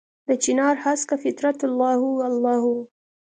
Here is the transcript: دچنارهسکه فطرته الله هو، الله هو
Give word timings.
دچنارهسکه 0.31 1.15
فطرته 1.23 1.63
الله 1.67 1.93
هو، 2.01 2.13
الله 2.29 2.55
هو 2.63 2.75